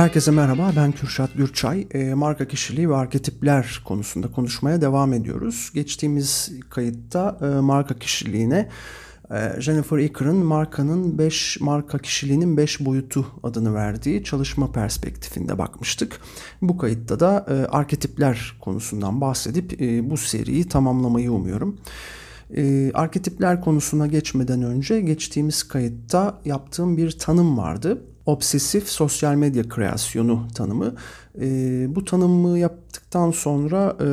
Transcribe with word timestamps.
Herkese 0.00 0.30
merhaba, 0.30 0.72
ben 0.76 0.92
Kürşat 0.92 1.34
Gürçay. 1.34 1.86
E, 1.94 2.14
marka 2.14 2.48
kişiliği 2.48 2.90
ve 2.90 2.96
arketipler 2.96 3.82
konusunda 3.84 4.30
konuşmaya 4.30 4.80
devam 4.80 5.12
ediyoruz. 5.12 5.70
Geçtiğimiz 5.74 6.52
kayıtta 6.70 7.38
e, 7.42 7.44
marka 7.44 7.98
kişiliğine 7.98 8.68
e, 9.30 9.60
Jennifer 9.60 9.98
Icker'ın 9.98 10.36
markanın 10.36 11.18
5 11.18 11.60
marka 11.60 11.98
kişiliğinin 11.98 12.56
5 12.56 12.84
boyutu 12.84 13.26
adını 13.42 13.74
verdiği 13.74 14.24
çalışma 14.24 14.72
perspektifinde 14.72 15.58
bakmıştık. 15.58 16.20
Bu 16.62 16.78
kayıtta 16.78 17.20
da 17.20 17.46
e, 17.48 17.52
arketipler 17.52 18.56
konusundan 18.60 19.20
bahsedip 19.20 19.82
e, 19.82 20.10
bu 20.10 20.16
seriyi 20.16 20.68
tamamlamayı 20.68 21.32
umuyorum. 21.32 21.80
E, 22.56 22.92
arketipler 22.94 23.60
konusuna 23.60 24.06
geçmeden 24.06 24.62
önce 24.62 25.00
geçtiğimiz 25.00 25.62
kayıtta 25.62 26.40
yaptığım 26.44 26.96
bir 26.96 27.10
tanım 27.10 27.58
vardı 27.58 28.02
obsesif 28.30 28.88
sosyal 28.88 29.34
medya 29.34 29.68
kreasyonu 29.68 30.48
tanımı. 30.54 30.94
E, 31.40 31.86
bu 31.94 32.04
tanımı 32.04 32.58
yaptıktan 32.58 33.30
sonra 33.30 33.96
e, 34.00 34.06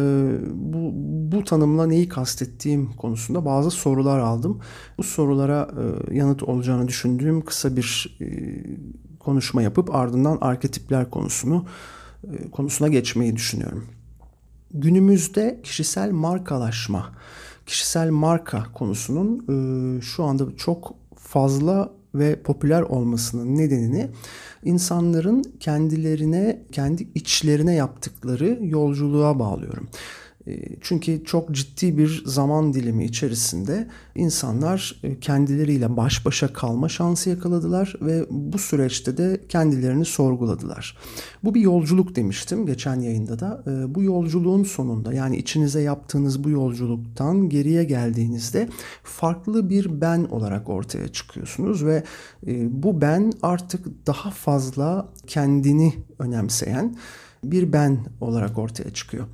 bu, 0.54 0.92
bu 1.32 1.44
tanımla 1.44 1.88
neyi 1.88 2.10
kastettiğim 2.10 2.94
konusunda 2.94 3.46
bazı 3.46 3.72
sorular 3.72 4.20
aldım. 4.20 4.60
Bu 4.98 5.04
sorulara 5.04 5.70
e, 6.12 6.16
yanıt 6.16 6.44
olacağını 6.44 6.88
düşündüğüm 6.88 7.46
kısa 7.46 7.76
bir 7.78 8.18
e, 8.22 8.28
konuşma 9.20 9.62
yapıp 9.62 9.96
ardından 9.96 10.38
arketipler 10.42 11.10
konusunu 11.10 11.66
e, 12.24 12.52
konusuna 12.52 12.88
geçmeyi 12.88 13.36
düşünüyorum. 13.36 13.86
Günümüzde 14.74 15.60
kişisel 15.64 16.12
markalaşma, 16.12 17.12
kişisel 17.66 18.10
marka 18.10 18.64
konusunun 18.74 19.46
e, 19.50 20.02
şu 20.02 20.24
anda 20.24 20.56
çok 20.58 20.96
fazla 21.16 21.97
ve 22.20 22.42
popüler 22.42 22.82
olmasının 22.82 23.58
nedenini 23.58 24.08
insanların 24.64 25.44
kendilerine, 25.60 26.62
kendi 26.72 27.08
içlerine 27.16 27.76
yaptıkları 27.76 28.60
yolculuğa 28.62 29.40
bağlıyorum. 29.40 29.88
Ee, 30.48 30.60
çünkü 30.82 31.24
çok 31.26 31.52
ciddi 31.52 31.98
bir 31.98 32.24
zaman 32.26 32.74
dilimi 32.74 33.06
içerisinde 33.06 33.88
insanlar 34.16 35.00
e, 35.04 35.20
kendileriyle 35.20 35.98
baş 35.98 36.26
başa 36.26 36.54
kalma 36.54 36.90
şansı 36.90 37.30
yakaladılar 37.30 37.94
ve 38.02 38.26
bu 38.30 38.58
süreçte 38.58 39.18
de 39.18 39.42
kendilerini 39.50 40.06
sorguladılar. 40.06 40.98
Bu 41.44 41.56
bir 41.56 41.62
yolculuk 41.62 42.16
demiştim 42.16 42.66
geçen 42.66 43.00
yayında 43.00 43.40
da. 43.40 43.64
Ee, 43.68 43.96
bu 43.96 44.04
yolculuğun 44.04 44.64
sonunda 44.64 45.14
yani 45.14 45.38
içinize 45.38 45.82
yaptığınız 45.82 46.44
bu 46.44 46.50
yolculuktan 46.50 47.50
geriye 47.50 47.84
geldiğinizde 47.84 48.70
farklı 49.04 49.70
bir 49.70 50.02
ben 50.02 50.24
olarak 50.24 50.70
ortaya 50.70 51.08
çıkıyorsunuz 51.08 51.86
ve 51.86 52.04
e, 52.48 52.84
bu 52.84 53.02
ben 53.02 53.34
artık 53.42 54.08
daha 54.08 54.32
fazla 54.32 55.10
kendini 55.28 55.94
önemseyen 56.20 56.96
bir 57.52 57.74
ben 57.74 57.98
olarak 58.22 58.58
ortaya 58.58 58.90
çıkıyor. 58.90 59.28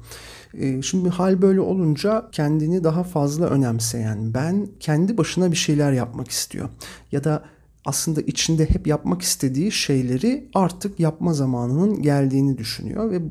Ee, 0.53 0.81
şimdi 0.81 1.09
hal 1.09 1.41
böyle 1.41 1.61
olunca 1.61 2.29
kendini 2.31 2.83
daha 2.83 3.03
fazla 3.03 3.45
önemseyen 3.45 4.33
ben 4.33 4.67
kendi 4.79 5.17
başına 5.17 5.51
bir 5.51 5.55
şeyler 5.55 5.91
yapmak 5.91 6.27
istiyor. 6.27 6.69
Ya 7.11 7.23
da 7.23 7.43
aslında 7.85 8.21
içinde 8.21 8.69
hep 8.69 8.87
yapmak 8.87 9.21
istediği 9.21 9.71
şeyleri 9.71 10.49
artık 10.53 10.99
yapma 10.99 11.33
zamanının 11.33 12.01
geldiğini 12.01 12.57
düşünüyor 12.57 13.11
ve 13.11 13.21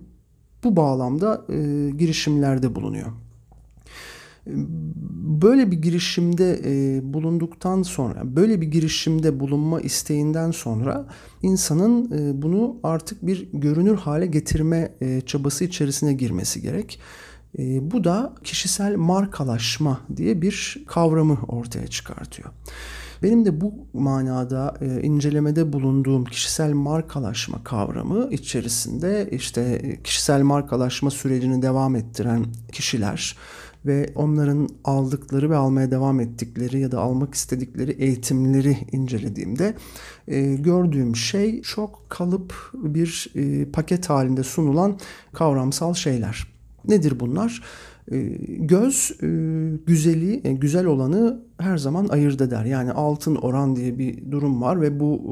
bu 0.65 0.77
bağlamda 0.77 1.45
e, 1.49 1.91
girişimlerde 1.91 2.75
bulunuyor. 2.75 3.13
Böyle 5.43 5.71
bir 5.71 5.83
girişimde 5.83 6.61
e, 6.65 7.01
bulunduktan 7.13 7.83
sonra, 7.83 8.37
böyle 8.37 8.61
bir 8.61 8.67
girişimde 8.67 9.41
bulunma 9.41 9.81
isteğinden 9.81 10.51
sonra 10.51 11.07
insanın 11.43 12.11
e, 12.13 12.43
bunu 12.43 12.77
artık 12.83 13.27
bir 13.27 13.49
görünür 13.53 13.97
hale 13.97 14.27
getirme 14.27 14.93
e, 15.01 15.21
çabası 15.21 15.65
içerisine 15.65 16.13
girmesi 16.13 16.63
gerek. 16.63 17.01
Bu 17.81 18.05
da 18.05 18.35
kişisel 18.45 18.97
markalaşma 18.97 20.01
diye 20.17 20.43
bir 20.43 20.85
kavramı 20.87 21.39
ortaya 21.49 21.87
çıkartıyor. 21.87 22.51
Benim 23.23 23.45
de 23.45 23.61
bu 23.61 23.75
manada 23.93 24.75
incelemede 25.03 25.73
bulunduğum 25.73 26.25
kişisel 26.25 26.73
markalaşma 26.73 27.65
kavramı 27.65 28.29
içerisinde 28.31 29.29
işte 29.33 29.83
kişisel 30.05 30.43
markalaşma 30.43 31.11
sürecini 31.11 31.63
devam 31.63 31.97
ettiren 31.97 32.47
kişiler, 32.73 33.37
ve 33.87 34.13
onların 34.15 34.69
aldıkları 34.85 35.51
ve 35.51 35.57
almaya 35.57 35.91
devam 35.91 36.21
ettikleri 36.21 36.81
ya 36.81 36.93
da 36.93 37.01
almak 37.01 37.35
istedikleri 37.35 37.91
eğitimleri 37.91 38.77
incelediğimde 38.93 39.75
e, 40.29 40.55
gördüğüm 40.55 41.17
şey 41.17 41.63
çok 41.63 42.11
kalıp 42.11 42.55
bir 42.75 43.33
e, 43.35 43.65
paket 43.65 44.11
halinde 44.11 44.43
sunulan 44.43 44.99
kavramsal 45.33 45.95
şeyler. 45.95 46.47
Nedir 46.89 47.21
bunlar? 47.21 47.63
E, 48.13 48.19
göz 48.59 49.13
e, 49.23 49.27
güzeli, 49.87 50.41
e, 50.45 50.53
güzel 50.53 50.87
olanı 50.87 51.43
her 51.59 51.79
zaman 51.79 52.09
ayırt 52.09 52.41
eder. 52.41 52.65
Yani 52.65 52.93
altın 52.93 53.35
oran 53.35 53.77
diye 53.77 53.99
bir 53.99 54.31
durum 54.31 54.63
var 54.63 54.81
ve 54.81 55.01
bu 55.01 55.23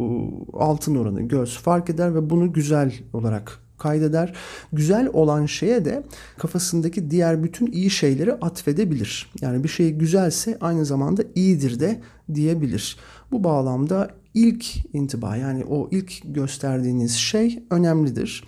altın 0.53 0.95
oranı 0.95 1.23
göz 1.23 1.59
fark 1.59 1.91
eder 1.91 2.15
ve 2.15 2.31
bunu 2.31 2.53
güzel 2.53 2.95
olarak 3.13 3.70
kaydeder. 3.81 4.35
Güzel 4.73 5.09
olan 5.13 5.47
şeye 5.47 5.85
de 5.85 6.03
kafasındaki 6.39 7.11
diğer 7.11 7.43
bütün 7.45 7.73
iyi 7.73 7.91
şeyleri 7.91 8.33
atfedebilir. 8.33 9.33
Yani 9.41 9.65
bir 9.65 9.69
şey 9.69 9.91
güzelse 9.91 10.59
aynı 10.61 10.85
zamanda 10.85 11.23
iyidir 11.35 11.81
de 11.81 12.01
diyebilir. 12.35 12.97
Bu 13.33 13.45
bağlamda 13.45 14.11
ilk 14.35 14.95
intiba 14.95 15.37
yani 15.37 15.65
o 15.65 15.89
ilk 15.91 16.13
gösterdiğiniz 16.25 17.13
şey 17.13 17.63
önemlidir. 17.71 18.45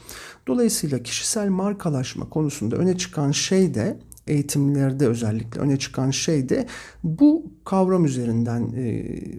Dolayısıyla 0.47 1.03
kişisel 1.03 1.49
markalaşma 1.49 2.31
konusunda 2.31 2.76
öne 2.76 2.99
çıkan 2.99 3.31
şey 3.31 3.75
de 3.75 3.99
eğitimlerde 4.26 5.06
özellikle 5.06 5.60
öne 5.60 5.78
çıkan 5.78 6.10
şey 6.10 6.49
de 6.49 6.66
bu 7.04 7.47
kavram 7.64 8.04
üzerinden 8.04 8.75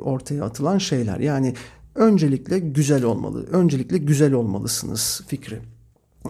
ortaya 0.02 0.44
atılan 0.44 0.78
şeyler. 0.78 1.20
Yani 1.20 1.54
öncelikle 1.96 2.60
güzel 2.60 3.04
olmalı, 3.04 3.48
öncelikle 3.52 3.98
güzel 3.98 4.34
olmalısınız 4.34 5.22
fikri. 5.28 5.60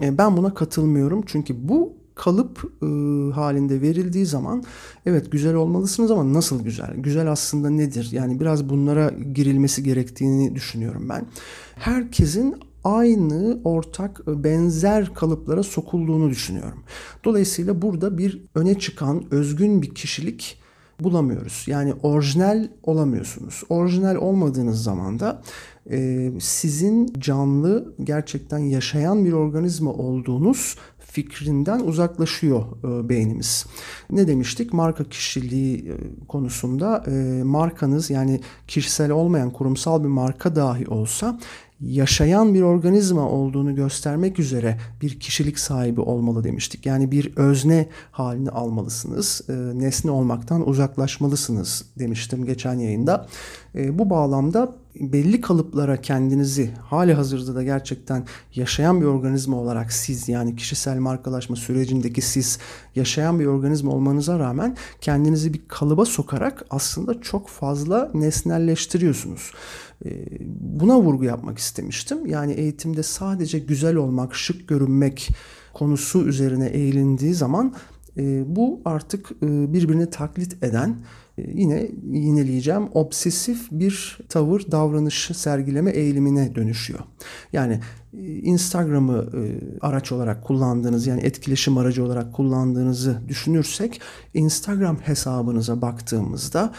E, 0.02 0.18
ben 0.18 0.36
buna 0.36 0.54
katılmıyorum 0.54 1.22
çünkü 1.26 1.68
bu 1.68 1.92
kalıp 2.14 2.72
e, 2.82 2.86
halinde 3.32 3.82
verildiği 3.82 4.26
zaman 4.26 4.64
evet 5.06 5.32
güzel 5.32 5.54
olmalısınız 5.54 6.10
ama 6.10 6.32
nasıl 6.32 6.64
güzel? 6.64 6.94
Güzel 6.96 7.30
aslında 7.30 7.70
nedir? 7.70 8.08
Yani 8.12 8.40
biraz 8.40 8.68
bunlara 8.68 9.10
girilmesi 9.34 9.82
gerektiğini 9.82 10.54
düşünüyorum 10.54 11.08
ben. 11.08 11.26
Herkesin 11.74 12.56
aynı 12.84 13.58
ortak 13.64 14.26
benzer 14.26 15.14
kalıplara 15.14 15.62
sokulduğunu 15.62 16.30
düşünüyorum. 16.30 16.82
Dolayısıyla 17.24 17.82
burada 17.82 18.18
bir 18.18 18.42
öne 18.54 18.78
çıkan 18.78 19.24
özgün 19.30 19.82
bir 19.82 19.94
kişilik 19.94 20.63
bulamıyoruz. 21.04 21.64
Yani 21.66 21.94
orijinal 22.02 22.68
olamıyorsunuz. 22.82 23.62
Orijinal 23.68 24.16
olmadığınız 24.16 24.82
zaman 24.82 25.20
da 25.20 25.42
e, 25.90 26.30
sizin 26.40 27.12
canlı 27.18 27.94
gerçekten 28.04 28.58
yaşayan 28.58 29.24
bir 29.24 29.32
organizma 29.32 29.92
olduğunuz 29.92 30.76
fikrinden 30.98 31.80
uzaklaşıyor 31.80 32.64
e, 32.84 33.08
beynimiz. 33.08 33.66
Ne 34.10 34.28
demiştik? 34.28 34.72
Marka 34.72 35.04
kişiliği 35.04 35.78
e, 35.78 35.94
konusunda 36.28 37.04
e, 37.06 37.42
markanız 37.42 38.10
yani 38.10 38.40
kişisel 38.68 39.10
olmayan 39.10 39.50
kurumsal 39.50 40.02
bir 40.02 40.08
marka 40.08 40.56
dahi 40.56 40.86
olsa 40.86 41.38
yaşayan 41.86 42.54
bir 42.54 42.62
organizma 42.62 43.28
olduğunu 43.28 43.74
göstermek 43.74 44.38
üzere 44.38 44.78
bir 45.02 45.20
kişilik 45.20 45.58
sahibi 45.58 46.00
olmalı 46.00 46.44
demiştik. 46.44 46.86
Yani 46.86 47.10
bir 47.10 47.36
özne 47.36 47.88
halini 48.10 48.50
almalısınız. 48.50 49.40
E, 49.48 49.52
nesne 49.52 50.10
olmaktan 50.10 50.68
uzaklaşmalısınız 50.68 51.84
demiştim 51.98 52.44
geçen 52.44 52.74
yayında. 52.74 53.26
E, 53.74 53.98
bu 53.98 54.10
bağlamda 54.10 54.83
belli 55.00 55.40
kalıplara 55.40 56.00
kendinizi 56.00 56.70
hali 56.82 57.14
hazırda 57.14 57.54
da 57.54 57.62
gerçekten 57.62 58.26
yaşayan 58.54 59.00
bir 59.00 59.06
organizma 59.06 59.56
olarak 59.56 59.92
siz 59.92 60.28
yani 60.28 60.56
kişisel 60.56 60.98
markalaşma 60.98 61.56
sürecindeki 61.56 62.20
siz 62.20 62.58
yaşayan 62.94 63.40
bir 63.40 63.46
organizma 63.46 63.92
olmanıza 63.92 64.38
rağmen 64.38 64.76
kendinizi 65.00 65.54
bir 65.54 65.60
kalıba 65.68 66.04
sokarak 66.04 66.64
aslında 66.70 67.20
çok 67.20 67.48
fazla 67.48 68.10
nesnelleştiriyorsunuz. 68.14 69.52
Ee, 70.04 70.26
buna 70.60 71.00
vurgu 71.00 71.24
yapmak 71.24 71.58
istemiştim. 71.58 72.26
Yani 72.26 72.52
eğitimde 72.52 73.02
sadece 73.02 73.58
güzel 73.58 73.96
olmak, 73.96 74.34
şık 74.34 74.68
görünmek 74.68 75.28
konusu 75.74 76.26
üzerine 76.26 76.66
eğilindiği 76.66 77.34
zaman 77.34 77.74
e, 78.16 78.56
bu 78.56 78.80
artık 78.84 79.30
e, 79.42 79.72
birbirini 79.72 80.10
taklit 80.10 80.64
eden 80.64 80.96
yine 81.36 81.90
yineleyeceğim 82.12 82.88
obsesif 82.94 83.68
bir 83.70 84.18
tavır 84.28 84.70
davranışı 84.70 85.34
sergileme 85.34 85.90
eğilimine 85.90 86.54
dönüşüyor. 86.54 87.00
Yani 87.52 87.80
Instagram'ı 88.42 89.28
araç 89.80 90.12
olarak 90.12 90.44
kullandığınız 90.44 91.06
yani 91.06 91.20
etkileşim 91.20 91.78
aracı 91.78 92.04
olarak 92.04 92.32
kullandığınızı 92.32 93.20
düşünürsek 93.28 94.00
Instagram 94.34 94.96
hesabınıza 94.96 95.82
baktığımızda 95.82 96.72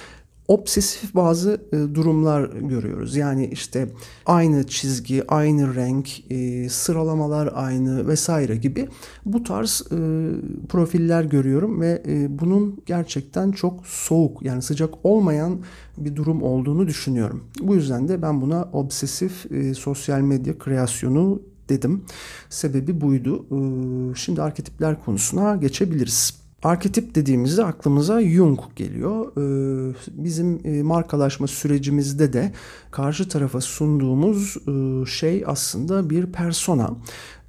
obsesif 0.47 1.15
bazı 1.15 1.61
e, 1.73 1.95
durumlar 1.95 2.49
görüyoruz. 2.49 3.15
Yani 3.15 3.47
işte 3.47 3.89
aynı 4.25 4.67
çizgi, 4.67 5.23
aynı 5.27 5.75
renk, 5.75 6.31
e, 6.31 6.69
sıralamalar 6.69 7.49
aynı 7.55 8.07
vesaire 8.07 8.55
gibi 8.55 8.87
bu 9.25 9.43
tarz 9.43 9.83
e, 9.91 9.97
profiller 10.69 11.23
görüyorum 11.23 11.81
ve 11.81 12.03
e, 12.07 12.39
bunun 12.39 12.81
gerçekten 12.85 13.51
çok 13.51 13.87
soğuk 13.87 14.41
yani 14.41 14.61
sıcak 14.61 15.05
olmayan 15.05 15.59
bir 15.97 16.15
durum 16.15 16.43
olduğunu 16.43 16.87
düşünüyorum. 16.87 17.43
Bu 17.61 17.75
yüzden 17.75 18.07
de 18.07 18.21
ben 18.21 18.41
buna 18.41 18.69
obsesif 18.73 19.51
e, 19.51 19.73
sosyal 19.73 20.19
medya 20.21 20.57
kreasyonu 20.57 21.41
dedim. 21.69 22.03
Sebebi 22.49 23.01
buydu. 23.01 23.45
E, 23.51 24.15
şimdi 24.15 24.41
arketipler 24.41 25.05
konusuna 25.05 25.55
geçebiliriz. 25.55 26.44
Arketip 26.65 27.15
dediğimizde 27.15 27.65
aklımıza 27.65 28.21
Jung 28.21 28.59
geliyor. 28.75 29.31
Ee, 29.37 29.95
bizim 30.11 30.61
e, 30.63 30.83
markalaşma 30.83 31.47
sürecimizde 31.47 32.33
de 32.33 32.51
karşı 32.91 33.29
tarafa 33.29 33.61
sunduğumuz 33.61 34.57
e, 34.67 35.05
şey 35.05 35.43
aslında 35.47 36.09
bir 36.09 36.25
persona. 36.25 36.89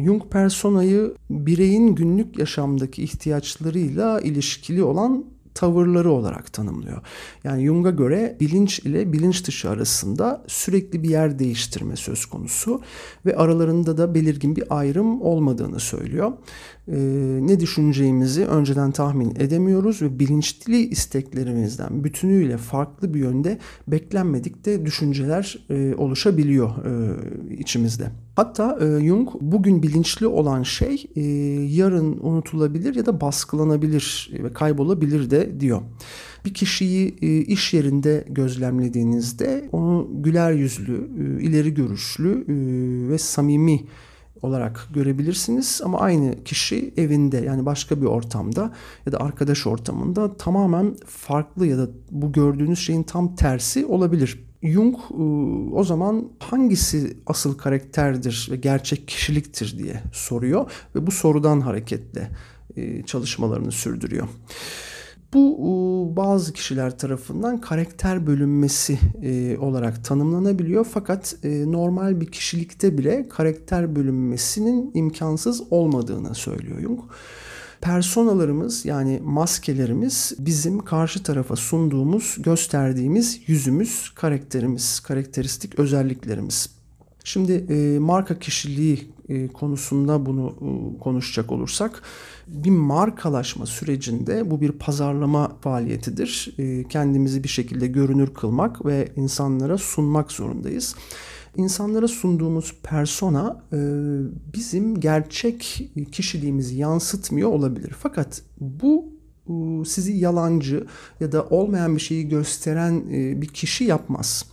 Jung 0.02 0.22
personayı 0.30 1.14
bireyin 1.30 1.94
günlük 1.94 2.38
yaşamdaki 2.38 3.02
ihtiyaçlarıyla 3.02 4.20
ilişkili 4.20 4.82
olan 4.82 5.24
tavırları 5.56 6.10
olarak 6.10 6.52
tanımlıyor. 6.52 7.02
Yani 7.44 7.66
Jung'a 7.66 7.90
göre 7.90 8.36
bilinç 8.40 8.78
ile 8.78 9.12
bilinç 9.12 9.46
dışı 9.46 9.70
arasında 9.70 10.42
sürekli 10.46 11.02
bir 11.02 11.08
yer 11.08 11.38
değiştirme 11.38 11.96
söz 11.96 12.26
konusu 12.26 12.80
ve 13.26 13.36
aralarında 13.36 13.98
da 13.98 14.14
belirgin 14.14 14.56
bir 14.56 14.64
ayrım 14.70 15.22
olmadığını 15.22 15.80
söylüyor. 15.80 16.32
Ee, 16.92 16.96
ne 17.40 17.60
düşüneceğimizi 17.60 18.46
önceden 18.46 18.90
tahmin 18.90 19.30
edemiyoruz 19.30 20.02
ve 20.02 20.18
bilinçli 20.18 20.88
isteklerimizden 20.88 22.04
bütünüyle 22.04 22.56
farklı 22.56 23.14
bir 23.14 23.20
yönde 23.20 23.58
beklenmedik 23.88 24.64
de 24.64 24.86
düşünceler 24.86 25.58
e, 25.70 25.94
oluşabiliyor 25.94 26.70
e, 26.70 27.54
içimizde. 27.54 28.10
Hatta 28.36 28.78
e, 28.80 29.06
Jung 29.06 29.28
bugün 29.40 29.82
bilinçli 29.82 30.26
olan 30.26 30.62
şey 30.62 31.06
e, 31.16 31.22
yarın 31.76 32.18
unutulabilir 32.20 32.94
ya 32.94 33.06
da 33.06 33.20
baskılanabilir 33.20 34.30
ve 34.32 34.52
kaybolabilir 34.52 35.30
de 35.30 35.60
diyor. 35.60 35.80
Bir 36.44 36.54
kişiyi 36.54 37.16
e, 37.22 37.38
iş 37.38 37.74
yerinde 37.74 38.24
gözlemlediğinizde 38.28 39.68
onu 39.72 40.08
güler 40.12 40.52
yüzlü, 40.52 40.94
e, 40.94 41.42
ileri 41.42 41.74
görüşlü 41.74 42.44
e, 42.48 42.54
ve 43.08 43.18
samimi 43.18 43.80
olarak 44.42 44.88
görebilirsiniz 44.94 45.80
ama 45.84 46.00
aynı 46.00 46.44
kişi 46.44 46.94
evinde 46.96 47.36
yani 47.36 47.66
başka 47.66 48.00
bir 48.00 48.06
ortamda 48.06 48.72
ya 49.06 49.12
da 49.12 49.20
arkadaş 49.20 49.66
ortamında 49.66 50.36
tamamen 50.36 50.96
farklı 51.06 51.66
ya 51.66 51.78
da 51.78 51.88
bu 52.10 52.32
gördüğünüz 52.32 52.78
şeyin 52.78 53.02
tam 53.02 53.36
tersi 53.36 53.86
olabilir. 53.86 54.46
Jung 54.62 54.96
e, 54.96 55.22
o 55.74 55.84
zaman 55.84 56.28
hangisi 56.38 57.16
asıl 57.26 57.58
karakterdir 57.58 58.48
ve 58.50 58.56
gerçek 58.56 59.08
kişiliktir 59.08 59.78
diye 59.78 60.02
soruyor 60.12 60.70
ve 60.94 61.06
bu 61.06 61.10
sorudan 61.10 61.60
hareketle 61.60 62.30
e, 62.76 63.02
çalışmalarını 63.02 63.72
sürdürüyor. 63.72 64.28
Bu 65.34 66.12
bazı 66.16 66.52
kişiler 66.52 66.98
tarafından 66.98 67.60
karakter 67.60 68.26
bölünmesi 68.26 68.98
e, 69.22 69.58
olarak 69.58 70.04
tanımlanabiliyor. 70.04 70.86
Fakat 70.90 71.34
normal 71.44 72.20
bir 72.20 72.26
kişilikte 72.26 72.98
bile 72.98 73.28
karakter 73.28 73.96
bölünmesinin 73.96 74.90
imkansız 74.94 75.62
olmadığını 75.70 76.34
söylüyor 76.34 76.80
Jung 76.80 77.00
personalarımız 77.80 78.84
yani 78.84 79.20
maskelerimiz 79.24 80.32
bizim 80.38 80.78
karşı 80.78 81.22
tarafa 81.22 81.56
sunduğumuz, 81.56 82.36
gösterdiğimiz 82.38 83.40
yüzümüz, 83.46 84.10
karakterimiz, 84.14 85.00
karakteristik 85.00 85.78
özelliklerimiz. 85.78 86.70
Şimdi 87.24 87.52
e, 87.52 87.98
marka 87.98 88.38
kişiliği 88.38 89.10
e, 89.28 89.48
konusunda 89.48 90.26
bunu 90.26 90.54
e, 90.60 90.98
konuşacak 90.98 91.52
olursak 91.52 92.02
bir 92.46 92.70
markalaşma 92.70 93.66
sürecinde 93.66 94.50
bu 94.50 94.60
bir 94.60 94.72
pazarlama 94.72 95.56
faaliyetidir. 95.60 96.54
E, 96.58 96.84
kendimizi 96.88 97.44
bir 97.44 97.48
şekilde 97.48 97.86
görünür 97.86 98.34
kılmak 98.34 98.86
ve 98.86 99.08
insanlara 99.16 99.78
sunmak 99.78 100.32
zorundayız 100.32 100.94
insanlara 101.56 102.08
sunduğumuz 102.08 102.74
persona 102.82 103.64
bizim 104.54 105.00
gerçek 105.00 105.90
kişiliğimizi 106.12 106.76
yansıtmıyor 106.76 107.50
olabilir. 107.50 107.92
Fakat 107.98 108.42
bu 108.60 109.12
sizi 109.86 110.12
yalancı 110.12 110.86
ya 111.20 111.32
da 111.32 111.44
olmayan 111.44 111.96
bir 111.96 112.00
şeyi 112.00 112.28
gösteren 112.28 113.10
bir 113.42 113.46
kişi 113.46 113.84
yapmaz. 113.84 114.44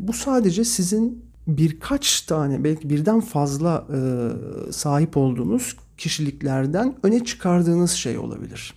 Bu 0.00 0.12
sadece 0.12 0.64
sizin 0.64 1.25
birkaç 1.46 2.20
tane 2.20 2.64
belki 2.64 2.90
birden 2.90 3.20
fazla 3.20 3.86
sahip 4.70 5.16
olduğunuz 5.16 5.76
kişiliklerden 5.98 6.94
öne 7.02 7.24
çıkardığınız 7.24 7.90
şey 7.90 8.18
olabilir. 8.18 8.74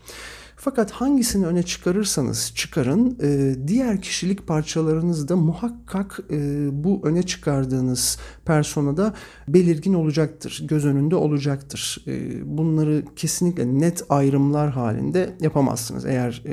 Fakat 0.62 0.92
hangisini 0.92 1.46
öne 1.46 1.64
çıkarırsanız 1.64 2.52
çıkarın 2.56 3.18
e, 3.22 3.56
diğer 3.68 4.02
kişilik 4.02 4.48
parçalarınız 4.48 5.28
da 5.28 5.36
muhakkak 5.36 6.20
e, 6.32 6.68
bu 6.84 7.02
öne 7.04 7.24
çıkardığınız 7.24 8.20
personada 8.46 9.14
belirgin 9.48 9.94
olacaktır. 9.94 10.64
Göz 10.68 10.86
önünde 10.86 11.16
olacaktır. 11.16 11.98
E, 12.08 12.58
bunları 12.58 13.04
kesinlikle 13.16 13.80
net 13.80 14.04
ayrımlar 14.10 14.72
halinde 14.72 15.36
yapamazsınız 15.42 16.06
eğer 16.06 16.44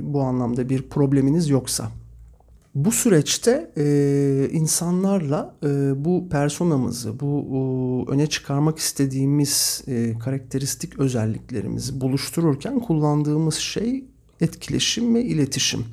bu 0.00 0.22
anlamda 0.22 0.68
bir 0.68 0.82
probleminiz 0.82 1.48
yoksa. 1.48 1.90
Bu 2.74 2.92
süreçte 2.92 3.70
e, 3.76 4.48
insanlarla 4.52 5.56
e, 5.62 5.68
bu 6.04 6.28
personamızı, 6.28 7.20
bu 7.20 8.06
e, 8.08 8.12
öne 8.12 8.26
çıkarmak 8.26 8.78
istediğimiz 8.78 9.84
e, 9.86 10.18
karakteristik 10.18 10.98
özelliklerimizi 10.98 12.00
buluştururken 12.00 12.80
kullandığımız 12.80 13.54
şey 13.54 14.04
etkileşim 14.40 15.14
ve 15.14 15.22
iletişim. 15.22 15.84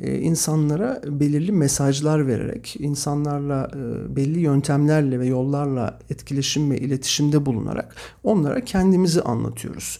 Ee, 0.00 0.18
insanlara 0.18 1.00
belirli 1.06 1.52
mesajlar 1.52 2.26
vererek, 2.26 2.76
insanlarla 2.78 3.70
e, 3.74 4.16
belli 4.16 4.40
yöntemlerle 4.40 5.20
ve 5.20 5.26
yollarla 5.26 5.98
etkileşim 6.10 6.70
ve 6.70 6.78
iletişimde 6.78 7.46
bulunarak 7.46 7.96
onlara 8.24 8.64
kendimizi 8.64 9.22
anlatıyoruz. 9.22 9.98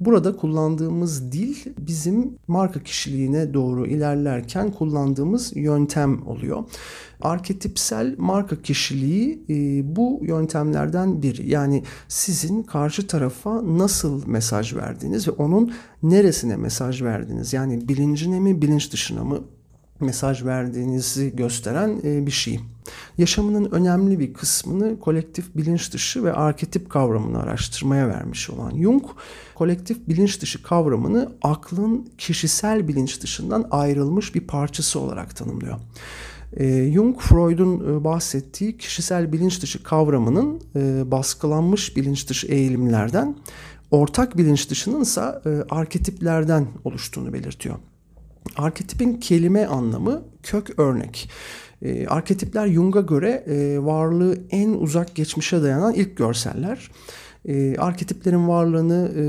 Burada 0.00 0.36
kullandığımız 0.36 1.32
dil 1.32 1.56
bizim 1.78 2.38
marka 2.48 2.82
kişiliğine 2.82 3.54
doğru 3.54 3.86
ilerlerken 3.86 4.70
kullandığımız 4.70 5.56
yöntem 5.56 6.26
oluyor. 6.26 6.64
Arketipsel 7.20 8.14
marka 8.18 8.62
kişiliği 8.62 9.44
e, 9.50 9.56
bu 9.96 10.20
yöntemlerden 10.22 11.22
biri. 11.22 11.50
Yani 11.50 11.82
sizin 12.08 12.62
karşı 12.62 13.06
tarafa 13.06 13.78
nasıl 13.78 14.26
mesaj 14.26 14.74
verdiğiniz 14.74 15.28
ve 15.28 15.32
onun 15.32 15.72
neresine 16.02 16.56
mesaj 16.56 17.02
verdiğiniz. 17.02 17.52
Yani 17.52 17.88
bilincine 17.88 18.40
mi 18.40 18.62
bilinç 18.62 18.92
dışına 18.92 19.24
mı 19.24 19.40
mesaj 20.02 20.44
verdiğinizi 20.44 21.36
gösteren 21.36 22.00
e, 22.04 22.26
bir 22.26 22.30
şey. 22.30 22.60
Yaşamının 23.18 23.70
önemli 23.70 24.18
bir 24.18 24.34
kısmını 24.34 25.00
kolektif 25.00 25.56
bilinç 25.56 25.92
dışı 25.92 26.24
ve 26.24 26.32
arketip 26.32 26.90
kavramını 26.90 27.42
araştırmaya 27.42 28.08
vermiş 28.08 28.50
olan 28.50 28.82
Jung, 28.82 29.04
kolektif 29.54 30.08
bilinç 30.08 30.42
dışı 30.42 30.62
kavramını 30.62 31.32
aklın 31.42 32.08
kişisel 32.18 32.88
bilinç 32.88 33.22
dışından 33.22 33.68
ayrılmış 33.70 34.34
bir 34.34 34.40
parçası 34.40 35.00
olarak 35.00 35.36
tanımlıyor. 35.36 35.76
E, 36.56 36.92
Jung, 36.92 37.20
Freud'un 37.20 38.00
e, 38.00 38.04
bahsettiği 38.04 38.78
kişisel 38.78 39.32
bilinç 39.32 39.62
dışı 39.62 39.82
kavramının 39.82 40.60
baskılanmış 41.10 41.96
bilinç 41.96 42.28
dışı 42.28 42.46
eğilimlerden, 42.46 43.36
ortak 43.90 44.38
bilinç 44.38 44.70
dışının 44.70 45.00
ise 45.00 45.20
arketiplerden 45.70 46.66
oluştuğunu 46.84 47.32
belirtiyor. 47.32 47.76
Arketipin 48.56 49.14
kelime 49.14 49.66
anlamı 49.66 50.22
kök 50.42 50.78
örnek. 50.78 51.30
E, 51.82 52.06
arketipler 52.06 52.68
Jung'a 52.68 53.00
göre 53.00 53.44
e, 53.46 53.78
varlığı 53.78 54.38
en 54.50 54.72
uzak 54.72 55.14
geçmişe 55.14 55.62
dayanan 55.62 55.94
ilk 55.94 56.16
görseller. 56.16 56.90
E, 57.48 57.76
arketiplerin 57.76 58.48
varlığını 58.48 59.12
e, 59.16 59.22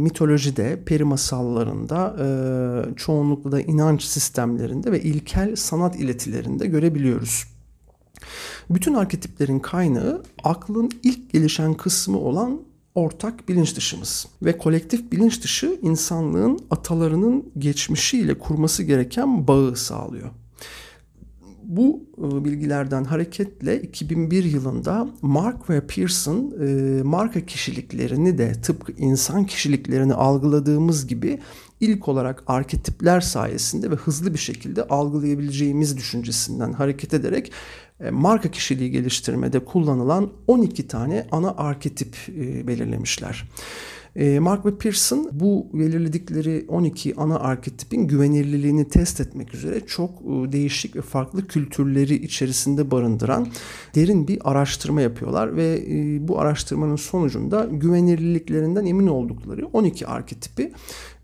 mitolojide, 0.00 0.82
peri 0.86 1.04
masallarında, 1.04 2.16
e, 2.20 2.26
çoğunlukla 2.96 3.52
da 3.52 3.60
inanç 3.60 4.02
sistemlerinde 4.02 4.92
ve 4.92 5.02
ilkel 5.02 5.56
sanat 5.56 5.96
iletilerinde 5.96 6.66
görebiliyoruz. 6.66 7.44
Bütün 8.70 8.94
arketiplerin 8.94 9.58
kaynağı 9.58 10.22
aklın 10.44 10.90
ilk 11.02 11.32
gelişen 11.32 11.74
kısmı 11.74 12.18
olan 12.18 12.60
ortak 12.94 13.48
bilinç 13.48 13.76
dışımız 13.76 14.26
ve 14.42 14.58
kolektif 14.58 15.12
bilinç 15.12 15.42
dışı 15.42 15.78
insanlığın 15.82 16.58
atalarının 16.70 17.52
geçmişiyle 17.58 18.38
kurması 18.38 18.82
gereken 18.82 19.48
bağı 19.48 19.76
sağlıyor. 19.76 20.30
Bu 21.70 22.04
e, 22.18 22.44
bilgilerden 22.44 23.04
hareketle 23.04 23.82
2001 23.82 24.44
yılında 24.44 25.08
Mark 25.22 25.70
ve 25.70 25.86
Pearson 25.86 26.54
e, 26.60 27.02
marka 27.02 27.46
kişiliklerini 27.46 28.38
de 28.38 28.52
tıpkı 28.52 28.92
insan 28.92 29.44
kişiliklerini 29.44 30.14
algıladığımız 30.14 31.06
gibi 31.06 31.38
ilk 31.80 32.08
olarak 32.08 32.42
arketipler 32.46 33.20
sayesinde 33.20 33.90
ve 33.90 33.94
hızlı 33.94 34.34
bir 34.34 34.38
şekilde 34.38 34.84
algılayabileceğimiz 34.84 35.96
düşüncesinden 35.96 36.72
hareket 36.72 37.14
ederek 37.14 37.52
e, 38.00 38.10
marka 38.10 38.50
kişiliği 38.50 38.90
geliştirmede 38.90 39.64
kullanılan 39.64 40.30
12 40.46 40.88
tane 40.88 41.26
ana 41.32 41.54
arketip 41.56 42.16
e, 42.28 42.66
belirlemişler. 42.66 43.48
E, 44.16 44.38
Mark 44.38 44.66
ve 44.66 44.78
Pearson 44.78 45.30
bu 45.32 45.66
belirledikleri 45.72 46.64
12 46.68 47.14
ana 47.16 47.38
arketipin 47.40 48.08
güvenilirliğini 48.08 48.88
test 48.88 49.20
etmek 49.20 49.54
üzere 49.54 49.80
çok 49.86 50.10
e, 50.10 50.52
değişik 50.52 50.96
ve 50.96 51.02
farklı 51.02 51.46
kültürleri 51.46 52.14
içerisinde 52.14 52.90
barındıran 52.90 53.46
derin 53.94 54.28
bir 54.28 54.38
araştırma 54.44 55.00
yapıyorlar 55.00 55.56
ve 55.56 55.84
e, 55.88 56.28
bu 56.28 56.40
araştırmanın 56.40 56.96
sonucunda 56.96 57.68
güvenilirliklerinden 57.72 58.86
emin 58.86 59.06
oldukları 59.06 59.66
12 59.66 60.06
arketipi 60.06 60.72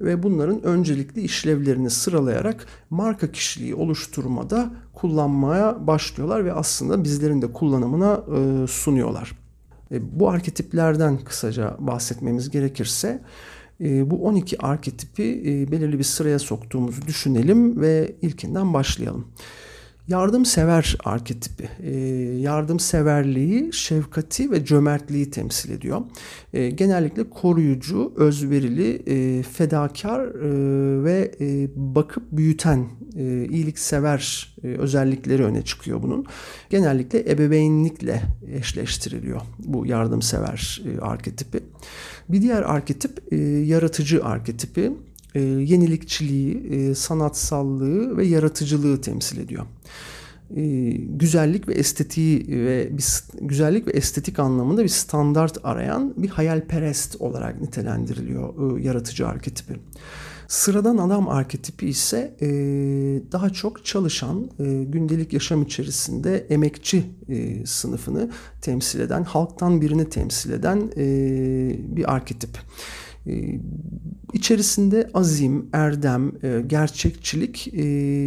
ve 0.00 0.23
bunların 0.23 0.62
öncelikli 0.62 1.21
işlevlerini 1.21 1.90
sıralayarak 1.90 2.66
marka 2.90 3.33
kişiliği 3.33 3.75
oluşturmada 3.75 4.71
kullanmaya 4.95 5.87
başlıyorlar 5.87 6.45
ve 6.45 6.52
aslında 6.52 7.05
bizlerin 7.05 7.43
de 7.43 7.52
kullanımına 7.52 8.23
sunuyorlar. 8.66 9.46
E, 9.93 10.21
bu 10.21 10.28
arketiplerden 10.28 11.19
kısaca 11.19 11.76
bahsetmemiz 11.78 12.50
gerekirse 12.50 13.23
e, 13.81 14.11
bu 14.11 14.25
12 14.25 14.59
arketipi 14.59 15.43
e, 15.47 15.73
belirli 15.73 15.99
bir 15.99 16.05
sıraya 16.05 16.38
soktuğumuzu 16.38 17.02
düşünelim 17.07 17.81
ve 17.81 18.16
ilkinden 18.23 18.75
başlayalım. 18.75 19.28
Yardımsever 20.09 20.97
arketipi. 21.05 21.69
E, 21.83 21.97
yardımseverliği, 22.39 23.73
şefkati 23.73 24.51
ve 24.51 24.65
cömertliği 24.65 25.31
temsil 25.31 25.71
ediyor. 25.71 26.03
E, 26.53 26.71
genellikle 26.71 27.31
koruyucu, 27.31 28.13
özverili, 28.17 29.03
e, 29.07 29.43
fedakar 29.43 30.21
e, 30.21 31.05
ve 31.05 31.35
e, 31.41 31.69
bakıp 31.77 32.33
büyüten, 32.33 32.87
e, 33.17 33.47
iyiliksever 33.51 34.55
e, 34.65 34.67
özellikleri 34.67 35.45
öne 35.45 35.63
çıkıyor 35.63 36.03
bunun. 36.03 36.27
Genellikle 36.71 37.31
ebeveynlikle 37.31 38.23
eşleştiriliyor 38.53 39.41
bu 39.59 39.87
yardımsever 39.87 40.83
e, 40.87 41.01
arketipi. 41.01 41.61
Bir 42.29 42.43
diğer 42.43 42.63
arketip 42.63 43.33
e, 43.33 43.37
yaratıcı 43.47 44.25
arketipi 44.25 44.93
e, 45.37 45.40
yenilikçiliği, 45.40 46.66
e, 46.71 46.95
sanatsallığı 46.95 48.16
ve 48.16 48.26
yaratıcılığı 48.26 49.00
temsil 49.00 49.38
ediyor. 49.38 49.66
E, 50.57 50.90
güzellik 50.90 51.69
ve 51.69 51.75
estetiği 51.75 52.47
ve 52.49 52.88
bir 52.93 53.05
güzellik 53.40 53.87
ve 53.87 53.90
estetik 53.90 54.38
anlamında 54.38 54.85
bir 54.85 54.88
standart 54.88 55.59
arayan 55.64 56.14
bir 56.16 56.28
hayalperest 56.28 57.16
olarak 57.21 57.61
nitelendiriliyor 57.61 58.78
e, 58.78 58.83
yaratıcı 58.83 59.28
arketipi. 59.28 59.75
Sıradan 60.49 60.99
adam 60.99 61.28
arketipi 61.28 61.88
ise 61.88 62.37
e, 62.40 62.49
daha 63.33 63.50
çok 63.50 63.85
çalışan, 63.85 64.50
e, 64.61 64.85
gündelik 64.85 65.33
yaşam 65.33 65.62
içerisinde 65.62 66.47
emekçi 66.50 67.05
e, 67.28 67.66
sınıfını 67.66 68.31
temsil 68.61 69.00
eden, 69.00 69.25
halktan 69.25 69.81
birini 69.81 70.09
temsil 70.09 70.52
eden 70.52 70.90
e, 70.97 71.07
bir 71.97 72.14
arketip. 72.14 72.50
Ee, 73.26 73.61
içerisinde 74.33 75.11
azim, 75.14 75.66
erdem, 75.73 76.33
e, 76.42 76.62
gerçekçilik 76.66 77.68
e, 77.68 77.85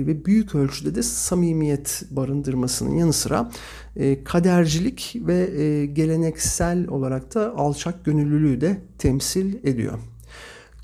ve 0.08 0.26
büyük 0.26 0.56
ölçüde 0.56 0.96
de 0.96 1.04
samimiyet 1.04 2.04
barındırmasının 2.12 2.96
yanı 2.96 3.14
sıra 3.14 3.52
e, 3.96 4.24
kadercilik 4.24 5.16
ve 5.16 5.86
geleneksel 5.86 6.88
olarak 6.88 7.36
da 7.36 7.56
alçak 7.56 8.06
gönüllülüğü 8.06 8.62
de 8.62 8.82
temsil 8.98 9.54
ediyor. 9.64 10.00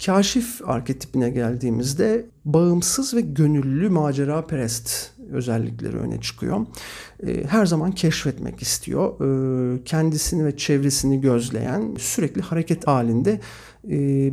Kaşif 0.06 0.62
arketipine 0.70 1.30
geldiğimizde 1.30 2.26
bağımsız 2.46 3.14
ve 3.14 3.22
gönüllü 3.22 3.90
macera 3.90 4.46
perest 4.46 5.12
özellikleri 5.32 5.98
öne 5.98 6.22
çıkıyor. 6.22 6.66
Her 7.48 7.66
zaman 7.66 7.92
keşfetmek 7.92 8.62
istiyor. 8.62 9.14
Kendisini 9.86 10.46
ve 10.46 10.58
çevresini 10.58 11.22
gözleyen, 11.22 11.96
sürekli 12.00 12.42
hareket 12.42 12.88
halinde 12.88 13.40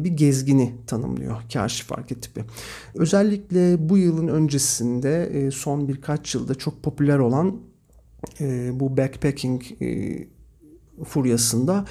bir 0.04 0.10
gezgini 0.10 0.74
tanımlıyor 0.86 1.36
kaşif 1.52 1.92
arketipi. 1.92 2.44
Özellikle 2.94 3.88
bu 3.88 3.98
yılın 3.98 4.28
öncesinde 4.28 5.26
e, 5.26 5.50
son 5.50 5.88
birkaç 5.88 6.34
yılda 6.34 6.54
çok 6.54 6.82
popüler 6.82 7.18
olan 7.18 7.56
e, 8.40 8.70
bu 8.80 8.96
backpacking 8.96 9.62
furyasında 11.04 11.84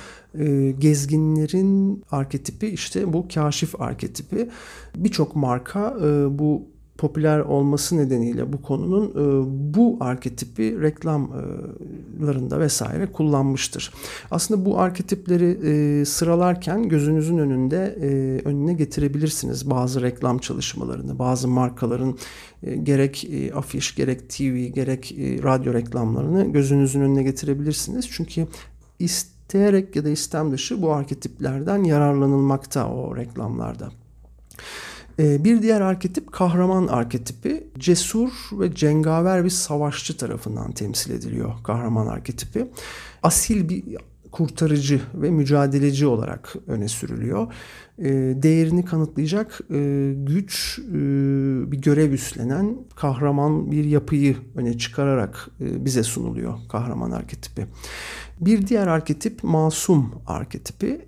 gezginlerin 0.80 2.04
arketipi 2.12 2.68
işte 2.68 3.14
bu 3.14 3.28
kaşif 3.34 3.82
arketipi. 3.82 4.50
Birçok 4.96 5.36
marka 5.36 5.98
bu 6.30 6.71
popüler 7.02 7.40
olması 7.40 7.98
nedeniyle 7.98 8.54
bu 8.54 8.62
konunun 8.62 9.10
e, 9.10 9.44
bu 9.76 9.98
arketipi 10.00 10.82
reklamlarında 10.82 12.60
vesaire 12.60 13.06
kullanmıştır. 13.06 13.94
Aslında 14.32 14.66
bu 14.66 14.80
arketipleri 14.80 15.60
e, 15.64 16.06
sıralarken 16.06 16.90
gözünüzün 16.90 17.38
önünde 17.38 17.98
e, 18.02 18.08
önüne 18.48 18.74
getirebilirsiniz 18.74 19.70
bazı 19.70 20.02
reklam 20.02 20.38
çalışmalarını, 20.38 21.20
bazı 21.20 21.48
markaların 21.48 22.18
e, 22.64 22.76
gerek 22.76 23.26
e, 23.32 23.54
afiş, 23.54 23.96
gerek 23.96 24.30
TV, 24.30 24.66
gerek 24.66 25.12
e, 25.12 25.44
radyo 25.44 25.74
reklamlarını 25.74 26.52
gözünüzün 26.52 27.02
önüne 27.02 27.24
getirebilirsiniz. 27.24 28.10
Çünkü 28.12 28.48
isteyerek 29.00 29.96
ya 29.96 30.06
da 30.06 30.10
istem 30.10 30.52
dışı 30.52 30.82
bu 30.82 30.94
arketiplerden 30.94 31.84
yararlanılmakta 31.84 32.90
o 32.90 33.18
reklamlarda. 33.18 33.92
Ee, 35.22 35.44
bir 35.44 35.62
diğer 35.62 35.82
arketip 35.82 36.32
kahraman 36.32 36.88
arketipi. 36.88 37.68
Cesur 37.80 38.32
ve 38.52 38.76
cengaver 38.76 39.44
bir 39.44 39.50
savaşçı 39.50 40.18
tarafından 40.18 40.72
temsil 40.72 41.12
ediliyor 41.12 41.54
kahraman 41.64 42.08
arketipi. 42.08 42.68
Asil 43.24 43.70
bir 43.70 43.84
kurtarıcı 44.32 45.02
ve 45.14 45.30
mücadeleci 45.30 46.06
olarak 46.06 46.56
öne 46.68 46.88
sürülüyor. 46.88 47.54
Ee, 48.00 48.04
değerini 48.36 48.86
kanıtlayacak 48.86 49.60
e, 49.72 50.14
güç 50.18 50.80
e, 50.90 50.94
bir 51.72 51.78
görev 51.78 52.12
üstlenen 52.12 52.78
kahraman 52.96 53.72
bir 53.72 53.86
yapıyı 53.86 54.36
öne 54.56 54.78
çıkararak 54.78 55.50
e, 55.62 55.86
bize 55.86 56.04
sunuluyor 56.04 56.54
kahraman 56.70 57.12
arketipi. 57.12 57.68
Bir 58.40 58.68
diğer 58.68 58.88
arketip 58.88 59.44
masum 59.44 60.12
arketipi. 60.28 61.02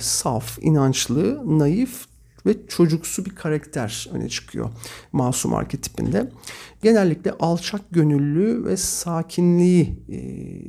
Saf, 0.00 0.58
inançlı, 0.60 1.58
naif, 1.58 2.09
ve 2.46 2.66
çocuksu 2.68 3.24
bir 3.24 3.30
karakter 3.30 4.08
öne 4.12 4.28
çıkıyor 4.28 4.70
masum 5.12 5.54
arketipinde. 5.54 6.30
Genellikle 6.82 7.32
alçak 7.40 7.80
gönüllü 7.90 8.64
ve 8.64 8.76
sakinliği 8.76 9.94
e, 10.08 10.14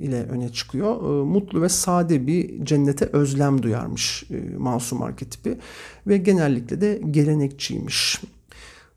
ile 0.01 0.23
öne 0.23 0.49
çıkıyor. 0.49 0.95
E, 0.95 1.23
mutlu 1.23 1.61
ve 1.61 1.69
sade 1.69 2.27
bir 2.27 2.65
cennete 2.65 3.05
özlem 3.05 3.63
duyarmış 3.63 4.23
e, 4.31 4.57
masum 4.57 5.01
arketipi 5.01 5.57
ve 6.07 6.17
genellikle 6.17 6.81
de 6.81 7.01
gelenekçiymiş. 7.11 8.21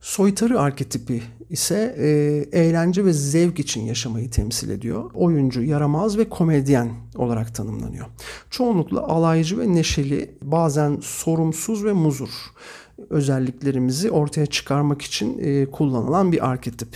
Soytarı 0.04 0.60
arketipi 0.60 1.22
ise 1.50 1.94
e, 1.98 2.08
eğlence 2.60 3.04
ve 3.04 3.12
zevk 3.12 3.58
için 3.58 3.80
yaşamayı 3.80 4.30
temsil 4.30 4.70
ediyor. 4.70 5.10
Oyuncu, 5.14 5.62
yaramaz 5.62 6.18
ve 6.18 6.28
komedyen 6.28 6.90
olarak 7.16 7.54
tanımlanıyor. 7.54 8.06
Çoğunlukla 8.50 9.02
alaycı 9.02 9.58
ve 9.58 9.74
neşeli, 9.74 10.38
bazen 10.42 10.98
sorumsuz 11.02 11.84
ve 11.84 11.92
muzur 11.92 12.30
özelliklerimizi 13.10 14.10
ortaya 14.10 14.46
çıkarmak 14.46 15.02
için 15.02 15.38
e, 15.38 15.66
kullanılan 15.70 16.32
bir 16.32 16.48
arketip. 16.48 16.88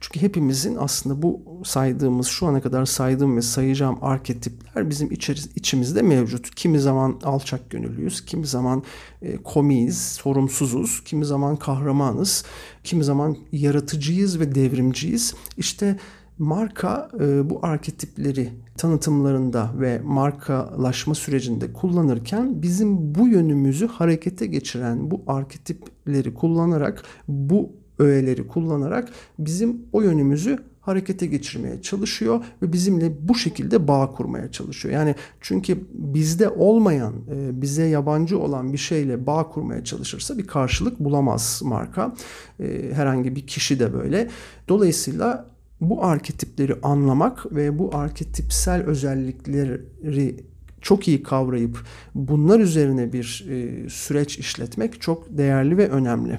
Çünkü 0.00 0.22
hepimizin 0.22 0.76
aslında 0.80 1.22
bu 1.22 1.40
saydığımız 1.64 2.26
şu 2.26 2.46
ana 2.46 2.60
kadar 2.60 2.84
saydığım 2.84 3.36
ve 3.36 3.42
sayacağım 3.42 3.98
arketipler 4.02 4.90
bizim 4.90 5.12
içeri, 5.12 5.38
içimizde 5.56 6.02
mevcut. 6.02 6.54
Kimi 6.54 6.80
zaman 6.80 7.20
alçak 7.24 7.70
gönüllüyüz, 7.70 8.24
kimi 8.24 8.46
zaman 8.46 8.82
e, 9.22 9.36
komiyiz, 9.36 9.98
sorumsuzuz, 9.98 11.04
kimi 11.04 11.24
zaman 11.24 11.56
kahramanız, 11.56 12.44
kimi 12.84 13.04
zaman 13.04 13.36
yaratıcıyız 13.52 14.40
ve 14.40 14.54
devrimciyiz. 14.54 15.34
İşte 15.56 15.98
Marka 16.38 17.08
e, 17.20 17.50
bu 17.50 17.58
arketipleri 17.62 18.48
tanıtımlarında 18.76 19.70
ve 19.78 20.00
markalaşma 20.04 21.14
sürecinde 21.14 21.72
kullanırken 21.72 22.62
bizim 22.62 23.14
bu 23.14 23.28
yönümüzü 23.28 23.86
harekete 23.86 24.46
geçiren 24.46 25.10
bu 25.10 25.22
arketipleri 25.26 26.34
kullanarak 26.34 27.02
bu 27.28 27.72
öğeleri 27.98 28.46
kullanarak 28.46 29.08
bizim 29.38 29.82
o 29.92 30.02
yönümüzü 30.02 30.58
harekete 30.80 31.26
geçirmeye 31.26 31.82
çalışıyor 31.82 32.44
ve 32.62 32.72
bizimle 32.72 33.28
bu 33.28 33.34
şekilde 33.34 33.88
bağ 33.88 34.10
kurmaya 34.10 34.50
çalışıyor. 34.50 34.94
Yani 34.94 35.14
çünkü 35.40 35.78
bizde 35.92 36.48
olmayan, 36.48 37.14
e, 37.34 37.62
bize 37.62 37.84
yabancı 37.84 38.38
olan 38.38 38.72
bir 38.72 38.78
şeyle 38.78 39.26
bağ 39.26 39.48
kurmaya 39.48 39.84
çalışırsa 39.84 40.38
bir 40.38 40.46
karşılık 40.46 41.00
bulamaz 41.00 41.60
marka. 41.64 42.14
E, 42.60 42.90
herhangi 42.92 43.36
bir 43.36 43.46
kişi 43.46 43.80
de 43.80 43.92
böyle. 43.92 44.28
Dolayısıyla 44.68 45.57
bu 45.80 46.04
arketipleri 46.04 46.74
anlamak 46.82 47.54
ve 47.54 47.78
bu 47.78 47.96
arketipsel 47.96 48.82
özellikleri 48.82 50.44
çok 50.80 51.08
iyi 51.08 51.22
kavrayıp 51.22 51.84
bunlar 52.14 52.60
üzerine 52.60 53.12
bir 53.12 53.46
e, 53.50 53.88
süreç 53.88 54.38
işletmek 54.38 55.00
çok 55.00 55.38
değerli 55.38 55.76
ve 55.76 55.88
önemli. 55.88 56.38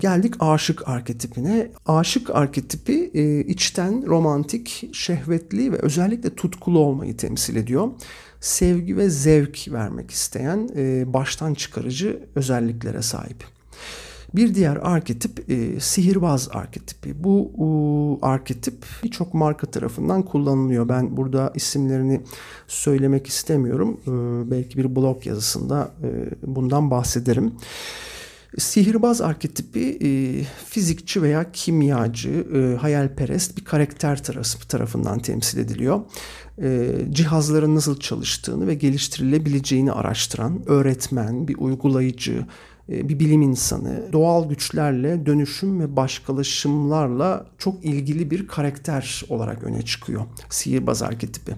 Geldik 0.00 0.34
aşık 0.40 0.88
arketipine. 0.88 1.70
Aşık 1.86 2.30
arketipi 2.30 3.10
e, 3.14 3.40
içten, 3.40 4.06
romantik, 4.06 4.88
şehvetli 4.92 5.72
ve 5.72 5.76
özellikle 5.76 6.34
tutkulu 6.34 6.78
olmayı 6.78 7.16
temsil 7.16 7.56
ediyor. 7.56 7.88
Sevgi 8.40 8.96
ve 8.96 9.10
zevk 9.10 9.68
vermek 9.68 10.10
isteyen, 10.10 10.68
e, 10.76 11.12
baştan 11.12 11.54
çıkarıcı 11.54 12.22
özelliklere 12.34 13.02
sahip. 13.02 13.44
Bir 14.34 14.54
diğer 14.54 14.76
arketip 14.76 15.50
e, 15.50 15.80
sihirbaz 15.80 16.48
arketipi. 16.52 17.24
Bu 17.24 17.52
e, 17.58 18.26
arketip 18.26 18.84
birçok 19.04 19.34
marka 19.34 19.66
tarafından 19.66 20.22
kullanılıyor. 20.22 20.88
Ben 20.88 21.16
burada 21.16 21.52
isimlerini 21.54 22.20
söylemek 22.66 23.26
istemiyorum. 23.26 24.00
E, 24.06 24.10
belki 24.50 24.78
bir 24.78 24.96
blog 24.96 25.26
yazısında 25.26 25.90
e, 26.02 26.08
bundan 26.42 26.90
bahsederim. 26.90 27.52
Sihirbaz 28.58 29.20
arketipi 29.20 29.98
e, 30.02 30.08
fizikçi 30.64 31.22
veya 31.22 31.52
kimyacı, 31.52 32.46
e, 32.54 32.76
hayalperest 32.76 33.56
bir 33.56 33.64
karakter 33.64 34.22
tarafından 34.68 35.18
temsil 35.18 35.58
ediliyor. 35.58 36.00
E, 36.62 36.90
cihazların 37.10 37.74
nasıl 37.74 38.00
çalıştığını 38.00 38.66
ve 38.66 38.74
geliştirilebileceğini 38.74 39.92
araştıran 39.92 40.62
öğretmen, 40.66 41.48
bir 41.48 41.56
uygulayıcı, 41.58 42.46
bir 42.88 43.18
bilim 43.18 43.42
insanı, 43.42 44.12
doğal 44.12 44.48
güçlerle, 44.48 45.26
dönüşüm 45.26 45.80
ve 45.80 45.96
başkalaşımlarla 45.96 47.46
çok 47.58 47.84
ilgili 47.84 48.30
bir 48.30 48.46
karakter 48.46 49.24
olarak 49.28 49.62
öne 49.62 49.82
çıkıyor. 49.82 50.22
Sihirbaz 50.50 51.02
arketipi. 51.02 51.52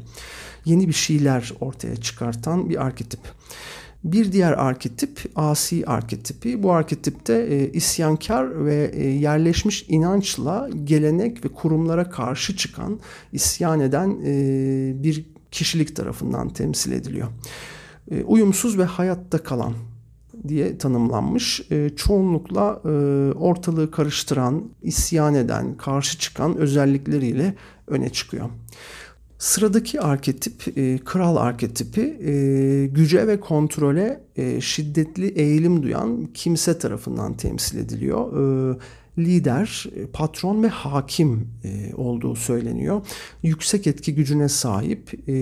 Yeni 0.65 0.89
bir 0.89 0.93
şeyler 0.93 1.53
ortaya 1.61 1.97
çıkartan 1.97 2.71
bir 2.71 2.85
arketip. 2.87 3.21
Bir 4.05 4.33
diğer 4.33 4.53
arketip 4.53 5.21
asi 5.37 5.87
arketipi. 5.87 6.63
Bu 6.63 6.73
arketipte 6.73 7.35
e, 7.35 7.73
isyankar 7.73 8.65
ve 8.65 8.91
e, 8.95 9.09
yerleşmiş 9.09 9.87
inançla 9.89 10.71
gelenek 10.85 11.45
ve 11.45 11.49
kurumlara 11.49 12.11
karşı 12.11 12.57
çıkan, 12.57 13.01
isyan 13.33 13.81
eden 13.81 14.19
e, 14.25 15.03
bir 15.03 15.27
kişilik 15.51 15.97
tarafından 15.97 16.49
temsil 16.49 16.93
ediliyor. 16.93 17.29
E, 18.11 18.23
uyumsuz 18.23 18.79
ve 18.79 18.85
hayatta 18.85 19.39
kalan 19.39 19.73
diye 20.49 20.79
tanımlanmış. 20.79 21.61
E, 21.71 21.91
çoğunlukla 21.97 22.81
e, 22.85 22.89
ortalığı 23.33 23.91
karıştıran, 23.91 24.65
isyan 24.83 25.35
eden, 25.35 25.77
karşı 25.77 26.19
çıkan 26.19 26.57
özellikleriyle 26.57 27.55
öne 27.87 28.09
çıkıyor. 28.09 28.49
Sıradaki 29.39 30.01
arketip 30.01 30.79
e, 30.79 30.99
kral 31.05 31.37
arketipi 31.37 32.01
e, 32.01 32.87
güce 32.87 33.27
ve 33.27 33.41
kontrole 33.41 34.21
e, 34.37 34.61
şiddetli 34.61 35.29
eğilim 35.29 35.83
duyan 35.83 36.29
kimse 36.35 36.79
tarafından 36.79 37.37
temsil 37.37 37.79
ediliyor. 37.79 38.33
E, 38.75 38.79
lider, 39.19 39.85
e, 39.97 40.07
patron 40.07 40.63
ve 40.63 40.69
hakim 40.69 41.49
e, 41.65 41.95
olduğu 41.95 42.37
söyleniyor. 42.37 43.07
Yüksek 43.43 43.87
etki 43.87 44.15
gücüne 44.15 44.49
sahip, 44.49 45.29
e, 45.29 45.35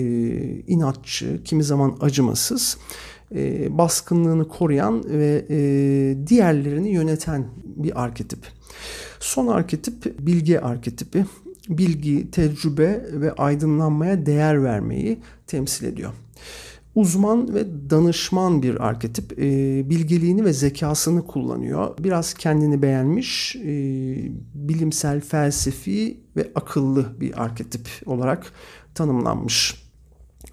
inatçı, 0.67 1.43
kimi 1.43 1.63
zaman 1.63 1.97
acımasız, 2.01 2.77
e, 3.35 3.77
baskınlığını 3.77 4.47
koruyan 4.47 5.03
ve 5.09 5.45
e, 5.49 5.57
diğerlerini 6.27 6.89
yöneten 6.89 7.47
bir 7.65 8.03
arketip. 8.03 8.39
Son 9.19 9.47
arketip 9.47 10.19
bilge 10.19 10.59
arketipi 10.59 11.25
bilgi, 11.69 12.31
tecrübe 12.31 13.05
ve 13.11 13.31
aydınlanmaya 13.31 14.25
değer 14.25 14.63
vermeyi 14.63 15.19
temsil 15.47 15.85
ediyor. 15.85 16.13
Uzman 16.95 17.53
ve 17.53 17.89
danışman 17.89 18.63
bir 18.63 18.87
arketip 18.87 19.39
e, 19.39 19.45
bilgeliğini 19.89 20.45
ve 20.45 20.53
zekasını 20.53 21.27
kullanıyor. 21.27 21.97
Biraz 21.99 22.33
kendini 22.33 22.81
beğenmiş, 22.81 23.55
e, 23.55 23.69
bilimsel, 24.53 25.21
felsefi 25.21 26.17
ve 26.35 26.51
akıllı 26.55 27.19
bir 27.19 27.43
arketip 27.43 27.87
olarak 28.05 28.51
tanımlanmış. 28.95 29.86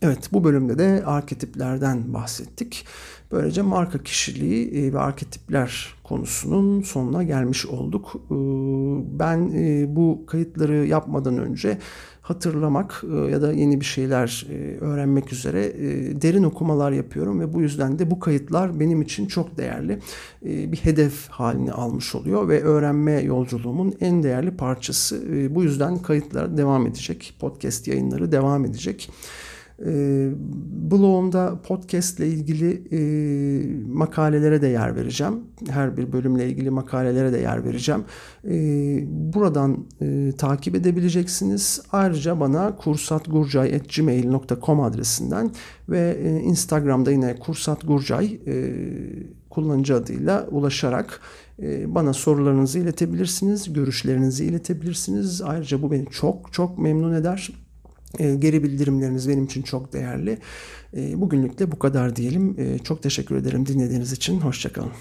Evet 0.04 0.28
bu 0.32 0.44
bölümde 0.44 0.78
de 0.78 1.02
arketiplerden 1.06 2.14
bahsettik. 2.14 2.86
Böylece 3.32 3.62
marka 3.62 4.02
kişiliği 4.02 4.70
e, 4.70 4.92
ve 4.92 4.98
arketipler 4.98 5.94
konusunun 6.02 6.82
sonuna 6.82 7.22
gelmiş 7.22 7.66
olduk. 7.66 8.12
E, 8.14 8.34
ben 9.18 9.50
e, 9.54 9.96
bu 9.96 10.24
kayıtları 10.26 10.86
yapmadan 10.86 11.38
önce 11.38 11.78
hatırlamak 12.22 13.04
ya 13.30 13.42
da 13.42 13.52
yeni 13.52 13.80
bir 13.80 13.84
şeyler 13.84 14.46
öğrenmek 14.80 15.32
üzere 15.32 15.72
derin 16.22 16.42
okumalar 16.42 16.92
yapıyorum 16.92 17.40
ve 17.40 17.54
bu 17.54 17.60
yüzden 17.60 17.98
de 17.98 18.10
bu 18.10 18.20
kayıtlar 18.20 18.80
benim 18.80 19.02
için 19.02 19.26
çok 19.26 19.58
değerli 19.58 19.98
bir 20.42 20.76
hedef 20.76 21.28
halini 21.28 21.72
almış 21.72 22.14
oluyor 22.14 22.48
ve 22.48 22.62
öğrenme 22.62 23.12
yolculuğumun 23.12 23.94
en 24.00 24.22
değerli 24.22 24.56
parçası. 24.56 25.22
Bu 25.50 25.62
yüzden 25.62 25.98
kayıtlar 25.98 26.56
devam 26.56 26.86
edecek, 26.86 27.34
podcast 27.40 27.88
yayınları 27.88 28.32
devam 28.32 28.64
edecek. 28.64 29.10
E, 29.86 30.30
blogumda 30.90 31.62
podcast 31.62 32.18
ile 32.18 32.28
ilgili 32.28 32.82
e, 32.92 32.98
makalelere 33.86 34.62
de 34.62 34.66
yer 34.66 34.96
vereceğim. 34.96 35.34
Her 35.68 35.96
bir 35.96 36.12
bölümle 36.12 36.48
ilgili 36.48 36.70
makalelere 36.70 37.32
de 37.32 37.38
yer 37.38 37.64
vereceğim. 37.64 38.04
E, 38.44 38.54
buradan 39.08 39.86
e, 40.00 40.32
takip 40.38 40.74
edebileceksiniz. 40.74 41.82
Ayrıca 41.92 42.40
bana 42.40 42.76
kursatgurcay.gmail.com 42.76 44.80
adresinden 44.80 45.50
ve 45.88 46.18
e, 46.24 46.40
Instagram'da 46.40 47.10
yine 47.10 47.36
kursatgurcay 47.36 48.38
e, 48.46 48.72
kullanıcı 49.50 49.94
adıyla 49.94 50.46
ulaşarak 50.50 51.20
e, 51.62 51.94
bana 51.94 52.12
sorularınızı 52.12 52.78
iletebilirsiniz, 52.78 53.72
görüşlerinizi 53.72 54.44
iletebilirsiniz. 54.44 55.42
Ayrıca 55.42 55.82
bu 55.82 55.90
beni 55.90 56.06
çok 56.10 56.52
çok 56.52 56.78
memnun 56.78 57.12
eder. 57.12 57.63
E, 58.18 58.34
geri 58.34 58.62
bildirimleriniz 58.62 59.28
benim 59.28 59.44
için 59.44 59.62
çok 59.62 59.92
değerli. 59.92 60.38
E, 60.96 61.20
bugünlük 61.20 61.58
de 61.58 61.72
bu 61.72 61.78
kadar 61.78 62.16
diyelim. 62.16 62.56
E, 62.58 62.78
çok 62.78 63.02
teşekkür 63.02 63.36
ederim 63.36 63.66
dinlediğiniz 63.66 64.12
için. 64.12 64.40
Hoşçakalın. 64.40 64.92